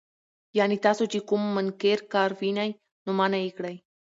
يعني 0.57 0.75
تاسو 0.85 1.03
چې 1.11 1.19
کوم 1.29 1.43
منکر 1.55 1.99
کار 2.13 2.29
ووينئ، 2.37 2.69
نو 3.05 3.11
منعه 3.19 3.39
يې 3.45 3.51
کړئ. 3.57 3.75